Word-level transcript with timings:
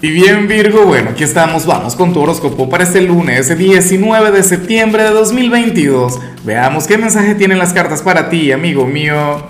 Y 0.00 0.12
bien 0.12 0.46
Virgo, 0.46 0.84
bueno, 0.86 1.10
aquí 1.10 1.24
estamos, 1.24 1.66
vamos 1.66 1.96
con 1.96 2.12
tu 2.12 2.20
horóscopo 2.20 2.70
para 2.70 2.84
este 2.84 3.00
lunes 3.02 3.58
19 3.58 4.30
de 4.30 4.44
septiembre 4.44 5.02
de 5.02 5.10
2022. 5.10 6.20
Veamos 6.44 6.86
qué 6.86 6.96
mensaje 6.96 7.34
tienen 7.34 7.58
las 7.58 7.72
cartas 7.72 8.02
para 8.02 8.28
ti, 8.28 8.52
amigo 8.52 8.86
mío. 8.86 9.42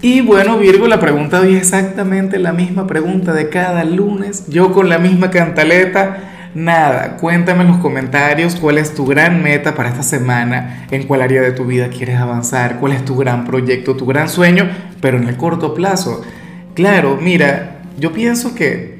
Y 0.00 0.20
bueno 0.20 0.58
Virgo, 0.58 0.86
la 0.86 1.00
pregunta 1.00 1.40
hoy 1.40 1.56
es 1.56 1.62
exactamente 1.62 2.38
la 2.38 2.52
misma 2.52 2.86
pregunta 2.86 3.32
de 3.32 3.48
cada 3.48 3.82
lunes, 3.82 4.44
yo 4.46 4.72
con 4.72 4.88
la 4.88 4.98
misma 4.98 5.32
cantaleta. 5.32 6.50
Nada, 6.54 7.16
cuéntame 7.16 7.62
en 7.62 7.70
los 7.70 7.78
comentarios 7.78 8.54
cuál 8.54 8.78
es 8.78 8.94
tu 8.94 9.04
gran 9.04 9.42
meta 9.42 9.74
para 9.74 9.88
esta 9.88 10.04
semana, 10.04 10.86
en 10.92 11.02
cuál 11.08 11.20
área 11.20 11.42
de 11.42 11.50
tu 11.50 11.64
vida 11.64 11.88
quieres 11.88 12.20
avanzar, 12.20 12.78
cuál 12.78 12.92
es 12.92 13.04
tu 13.04 13.16
gran 13.16 13.44
proyecto, 13.44 13.96
tu 13.96 14.06
gran 14.06 14.28
sueño, 14.28 14.70
pero 15.00 15.16
en 15.18 15.26
el 15.26 15.36
corto 15.36 15.74
plazo. 15.74 16.22
Claro, 16.74 17.18
mira, 17.20 17.80
yo 17.98 18.12
pienso 18.12 18.54
que 18.54 18.93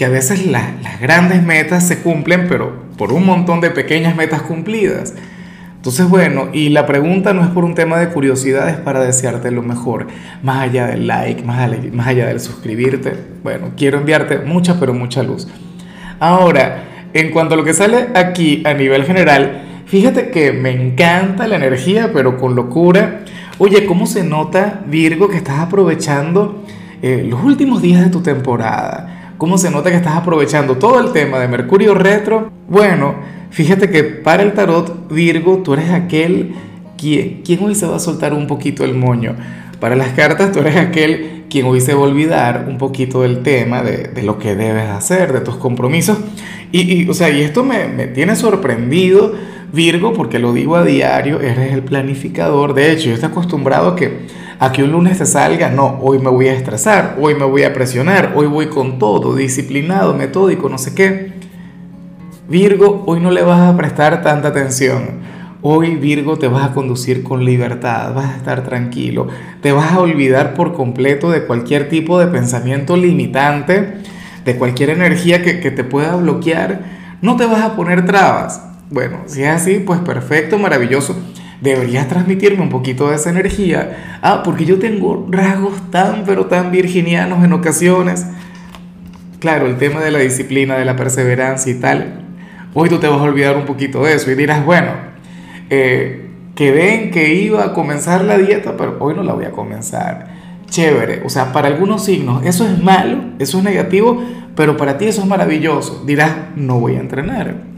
que 0.00 0.06
a 0.06 0.08
veces 0.08 0.46
las 0.46 0.98
grandes 0.98 1.42
metas 1.42 1.86
se 1.86 1.98
cumplen, 1.98 2.46
pero 2.48 2.72
por 2.96 3.12
un 3.12 3.26
montón 3.26 3.60
de 3.60 3.68
pequeñas 3.68 4.16
metas 4.16 4.40
cumplidas. 4.40 5.12
Entonces, 5.76 6.08
bueno, 6.08 6.48
y 6.54 6.70
la 6.70 6.86
pregunta 6.86 7.34
no 7.34 7.42
es 7.42 7.48
por 7.48 7.64
un 7.64 7.74
tema 7.74 7.98
de 7.98 8.08
curiosidad, 8.08 8.70
es 8.70 8.76
para 8.76 9.04
desearte 9.04 9.50
lo 9.50 9.60
mejor, 9.60 10.06
más 10.42 10.62
allá 10.62 10.86
del 10.86 11.06
like, 11.06 11.42
más 11.42 11.70
más 11.92 12.06
allá 12.06 12.28
del 12.28 12.40
suscribirte. 12.40 13.12
Bueno, 13.42 13.72
quiero 13.76 13.98
enviarte 13.98 14.38
mucha, 14.38 14.80
pero 14.80 14.94
mucha 14.94 15.22
luz. 15.22 15.46
Ahora, 16.18 16.84
en 17.12 17.30
cuanto 17.30 17.52
a 17.52 17.58
lo 17.58 17.64
que 17.64 17.74
sale 17.74 18.08
aquí 18.14 18.62
a 18.64 18.72
nivel 18.72 19.04
general, 19.04 19.82
fíjate 19.84 20.30
que 20.30 20.52
me 20.52 20.70
encanta 20.70 21.46
la 21.46 21.56
energía, 21.56 22.10
pero 22.10 22.38
con 22.38 22.54
locura. 22.54 23.20
Oye, 23.58 23.84
¿cómo 23.84 24.06
se 24.06 24.24
nota, 24.24 24.80
Virgo, 24.86 25.28
que 25.28 25.36
estás 25.36 25.58
aprovechando 25.58 26.64
eh, 27.02 27.22
los 27.28 27.44
últimos 27.44 27.82
días 27.82 28.00
de 28.00 28.08
tu 28.08 28.22
temporada? 28.22 29.18
¿Cómo 29.40 29.56
se 29.56 29.70
nota 29.70 29.88
que 29.88 29.96
estás 29.96 30.16
aprovechando 30.16 30.76
todo 30.76 31.00
el 31.00 31.12
tema 31.12 31.38
de 31.38 31.48
Mercurio 31.48 31.94
retro? 31.94 32.50
Bueno, 32.68 33.14
fíjate 33.48 33.88
que 33.88 34.04
para 34.04 34.42
el 34.42 34.52
tarot 34.52 35.10
Virgo 35.10 35.62
tú 35.64 35.72
eres 35.72 35.88
aquel 35.88 36.52
quien, 36.98 37.40
quien 37.40 37.64
hoy 37.64 37.74
se 37.74 37.86
va 37.86 37.96
a 37.96 38.00
soltar 38.00 38.34
un 38.34 38.46
poquito 38.46 38.84
el 38.84 38.92
moño. 38.92 39.34
Para 39.80 39.96
las 39.96 40.08
cartas 40.10 40.52
tú 40.52 40.58
eres 40.58 40.76
aquel 40.76 41.44
quien 41.48 41.64
hoy 41.64 41.80
se 41.80 41.94
va 41.94 42.00
a 42.00 42.04
olvidar 42.04 42.66
un 42.68 42.76
poquito 42.76 43.22
del 43.22 43.42
tema, 43.42 43.82
de, 43.82 44.22
lo 44.22 44.38
que 44.38 44.54
debes 44.54 44.90
hacer, 44.90 45.32
de 45.32 45.40
tus 45.40 45.56
compromisos. 45.56 46.18
Y, 46.70 46.92
y 46.92 47.08
o 47.08 47.14
sea, 47.14 47.30
y 47.30 47.40
esto 47.40 47.64
me, 47.64 47.88
me 47.88 48.08
tiene 48.08 48.36
sorprendido, 48.36 49.32
Virgo, 49.72 50.12
porque 50.12 50.38
lo 50.38 50.52
digo 50.52 50.76
a 50.76 50.84
diario, 50.84 51.40
eres 51.40 51.72
el 51.72 51.82
planificador. 51.82 52.74
De 52.74 52.90
hecho, 52.92 53.08
yo 53.08 53.14
estoy 53.14 53.30
acostumbrado 53.30 53.88
a 53.88 53.96
que 53.96 54.40
a 54.60 54.72
que 54.72 54.82
un 54.82 54.92
lunes 54.92 55.16
te 55.16 55.24
salga, 55.24 55.70
no, 55.70 55.98
hoy 56.02 56.18
me 56.18 56.28
voy 56.28 56.48
a 56.48 56.52
estresar, 56.52 57.16
hoy 57.18 57.34
me 57.34 57.46
voy 57.46 57.62
a 57.62 57.72
presionar, 57.72 58.34
hoy 58.36 58.46
voy 58.46 58.66
con 58.66 58.98
todo, 58.98 59.34
disciplinado, 59.34 60.12
metódico, 60.12 60.68
no 60.68 60.76
sé 60.76 60.94
qué. 60.94 61.32
Virgo, 62.46 63.04
hoy 63.06 63.20
no 63.20 63.30
le 63.30 63.42
vas 63.42 63.60
a 63.60 63.74
prestar 63.74 64.20
tanta 64.22 64.48
atención. 64.48 65.20
Hoy 65.62 65.96
Virgo 65.96 66.38
te 66.38 66.46
vas 66.46 66.68
a 66.68 66.74
conducir 66.74 67.22
con 67.22 67.42
libertad, 67.42 68.12
vas 68.14 68.34
a 68.34 68.36
estar 68.36 68.62
tranquilo, 68.62 69.28
te 69.62 69.72
vas 69.72 69.92
a 69.92 70.00
olvidar 70.00 70.52
por 70.52 70.74
completo 70.74 71.30
de 71.30 71.46
cualquier 71.46 71.88
tipo 71.88 72.18
de 72.18 72.26
pensamiento 72.26 72.98
limitante, 72.98 73.94
de 74.44 74.56
cualquier 74.56 74.90
energía 74.90 75.42
que 75.42 75.70
te 75.70 75.84
pueda 75.84 76.16
bloquear, 76.16 76.82
no 77.22 77.36
te 77.36 77.46
vas 77.46 77.62
a 77.62 77.76
poner 77.76 78.04
trabas. 78.04 78.69
Bueno, 78.90 79.22
si 79.26 79.42
es 79.42 79.48
así, 79.48 79.78
pues 79.78 80.00
perfecto, 80.00 80.58
maravilloso 80.58 81.16
deberías 81.60 82.08
transmitirme 82.08 82.62
un 82.62 82.68
poquito 82.68 83.10
de 83.10 83.16
esa 83.16 83.30
energía. 83.30 84.18
Ah, 84.22 84.42
porque 84.44 84.64
yo 84.64 84.78
tengo 84.78 85.26
rasgos 85.30 85.90
tan, 85.90 86.24
pero 86.24 86.46
tan 86.46 86.70
virginianos 86.70 87.44
en 87.44 87.52
ocasiones. 87.52 88.26
Claro, 89.38 89.66
el 89.66 89.76
tema 89.78 90.00
de 90.00 90.10
la 90.10 90.18
disciplina, 90.18 90.76
de 90.76 90.84
la 90.84 90.96
perseverancia 90.96 91.72
y 91.72 91.76
tal. 91.76 92.24
Hoy 92.74 92.88
tú 92.88 92.98
te 92.98 93.08
vas 93.08 93.20
a 93.20 93.24
olvidar 93.24 93.56
un 93.56 93.64
poquito 93.64 94.04
de 94.04 94.14
eso 94.14 94.30
y 94.30 94.34
dirás, 94.34 94.64
bueno, 94.64 94.92
eh, 95.70 96.28
que 96.54 96.70
ven 96.72 97.10
que 97.10 97.34
iba 97.34 97.64
a 97.64 97.72
comenzar 97.72 98.24
la 98.24 98.38
dieta, 98.38 98.76
pero 98.76 98.96
hoy 99.00 99.14
no 99.14 99.22
la 99.22 99.32
voy 99.32 99.44
a 99.44 99.50
comenzar. 99.50 100.40
Chévere, 100.68 101.22
o 101.24 101.28
sea, 101.28 101.52
para 101.52 101.66
algunos 101.66 102.04
signos 102.04 102.44
eso 102.46 102.64
es 102.64 102.80
malo, 102.80 103.18
eso 103.40 103.58
es 103.58 103.64
negativo, 103.64 104.22
pero 104.54 104.76
para 104.76 104.98
ti 104.98 105.06
eso 105.06 105.22
es 105.22 105.26
maravilloso. 105.26 106.04
Dirás, 106.06 106.32
no 106.54 106.78
voy 106.78 106.94
a 106.94 107.00
entrenar, 107.00 107.69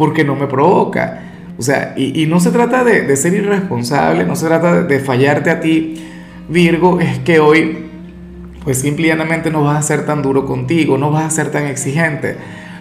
porque 0.00 0.24
no 0.24 0.34
me 0.34 0.46
provoca 0.46 1.30
o 1.60 1.62
sea, 1.62 1.92
y, 1.94 2.24
no 2.24 2.40
se 2.40 2.52
trata 2.52 2.84
de, 2.84 3.14
ser 3.18 3.34
irresponsable, 3.34 4.24
no 4.24 4.34
se 4.34 4.46
trata 4.46 4.82
de, 4.82 4.98
fallarte 4.98 5.50
a 5.50 5.60
ti, 5.60 6.02
Virgo, 6.48 7.00
es 7.00 7.18
que 7.18 7.38
hoy, 7.38 7.84
pues 8.64 8.78
simplemente 8.78 9.50
no 9.50 9.64
vas 9.64 9.76
a 9.76 9.82
ser 9.82 10.06
tan 10.06 10.22
duro 10.22 10.46
contigo, 10.46 10.96
no 10.96 11.10
vas 11.10 11.24
a 11.24 11.30
ser 11.30 11.50
tan 11.50 11.66
exigente. 11.66 12.36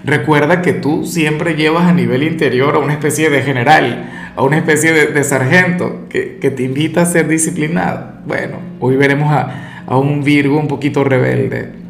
Recuerda 0.05 0.61
que 0.61 0.71
tú 0.71 1.05
siempre 1.05 1.55
llevas 1.55 1.87
a 1.87 1.93
nivel 1.93 2.23
interior 2.23 2.75
a 2.75 2.79
una 2.79 2.93
especie 2.93 3.29
de 3.29 3.41
general, 3.41 4.31
a 4.37 4.43
una 4.43 4.55
especie 4.55 4.93
de, 4.93 5.23
sargento 5.25 6.07
que, 6.07 6.37
te 6.39 6.63
invita 6.63 7.01
a 7.01 7.05
ser 7.05 7.27
disciplinado. 7.27 8.13
Bueno, 8.25 8.59
hoy 8.79 8.95
veremos 8.95 9.29
a, 9.29 9.83
a 9.87 9.97
un 9.97 10.23
Virgo 10.23 10.57
un 10.57 10.69
poquito 10.69 11.03
rebelde. 11.03 11.88